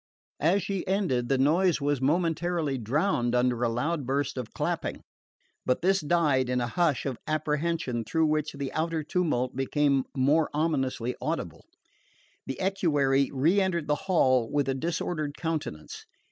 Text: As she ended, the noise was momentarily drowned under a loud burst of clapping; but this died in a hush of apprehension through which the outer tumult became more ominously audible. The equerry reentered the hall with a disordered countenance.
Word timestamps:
As 0.39 0.63
she 0.63 0.87
ended, 0.87 1.29
the 1.29 1.37
noise 1.37 1.79
was 1.79 2.01
momentarily 2.01 2.79
drowned 2.79 3.35
under 3.35 3.61
a 3.61 3.69
loud 3.69 4.03
burst 4.07 4.35
of 4.35 4.51
clapping; 4.51 5.03
but 5.63 5.83
this 5.83 5.99
died 6.01 6.49
in 6.49 6.59
a 6.59 6.65
hush 6.65 7.05
of 7.05 7.19
apprehension 7.27 8.03
through 8.03 8.25
which 8.25 8.53
the 8.53 8.73
outer 8.73 9.03
tumult 9.03 9.55
became 9.55 10.05
more 10.17 10.49
ominously 10.55 11.15
audible. 11.21 11.65
The 12.47 12.59
equerry 12.59 13.29
reentered 13.31 13.85
the 13.87 13.93
hall 14.09 14.49
with 14.51 14.67
a 14.67 14.73
disordered 14.73 15.37
countenance. 15.37 16.07